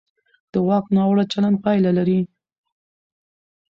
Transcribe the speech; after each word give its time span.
د 0.51 0.53
واک 0.67 0.85
ناوړه 0.95 1.23
چلند 1.31 1.57
پایله 1.63 1.91
لري 1.97 2.19